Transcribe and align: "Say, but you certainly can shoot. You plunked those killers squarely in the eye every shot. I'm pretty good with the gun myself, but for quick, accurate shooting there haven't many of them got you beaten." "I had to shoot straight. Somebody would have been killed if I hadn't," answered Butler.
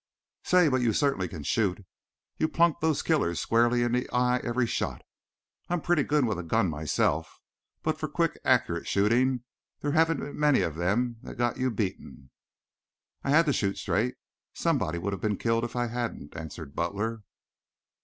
"Say, 0.43 0.67
but 0.67 0.81
you 0.81 0.93
certainly 0.93 1.27
can 1.27 1.43
shoot. 1.43 1.85
You 2.39 2.47
plunked 2.49 2.81
those 2.81 3.03
killers 3.03 3.39
squarely 3.39 3.83
in 3.83 3.91
the 3.91 4.09
eye 4.09 4.39
every 4.43 4.65
shot. 4.65 5.03
I'm 5.69 5.79
pretty 5.79 6.01
good 6.01 6.25
with 6.25 6.37
the 6.37 6.43
gun 6.43 6.71
myself, 6.71 7.39
but 7.83 7.99
for 7.99 8.07
quick, 8.07 8.39
accurate 8.43 8.87
shooting 8.87 9.43
there 9.81 9.91
haven't 9.91 10.33
many 10.35 10.61
of 10.61 10.73
them 10.73 11.17
got 11.37 11.57
you 11.57 11.69
beaten." 11.69 12.31
"I 13.23 13.29
had 13.29 13.45
to 13.45 13.53
shoot 13.53 13.77
straight. 13.77 14.15
Somebody 14.55 14.97
would 14.97 15.13
have 15.13 15.21
been 15.21 15.37
killed 15.37 15.63
if 15.63 15.75
I 15.75 15.85
hadn't," 15.85 16.35
answered 16.35 16.73
Butler. 16.75 17.21